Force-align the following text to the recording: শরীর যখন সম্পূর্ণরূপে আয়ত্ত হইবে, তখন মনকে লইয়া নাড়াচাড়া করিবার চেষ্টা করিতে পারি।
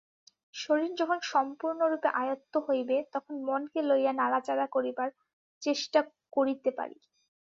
শরীর 0.53 0.91
যখন 0.95 1.19
সম্পূর্ণরূপে 1.31 2.09
আয়ত্ত 2.21 2.53
হইবে, 2.67 2.97
তখন 3.13 3.33
মনকে 3.47 3.79
লইয়া 3.89 4.13
নাড়াচাড়া 4.13 4.67
করিবার 4.67 5.09
চেষ্টা 5.61 5.99
করিতে 6.33 6.69
পারি। 6.77 6.97